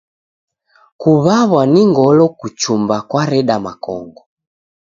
[0.99, 4.21] Kuw'aw'a ni ngolo kuchumba kwareda makongo.